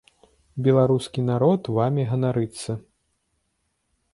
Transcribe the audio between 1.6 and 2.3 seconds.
вамі